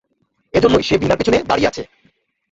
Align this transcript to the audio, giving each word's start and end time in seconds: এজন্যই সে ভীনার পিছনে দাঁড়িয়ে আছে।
এজন্যই 0.53 0.85
সে 0.87 0.95
ভীনার 0.97 1.19
পিছনে 1.19 1.37
দাঁড়িয়ে 1.43 1.69
আছে। 1.71 1.83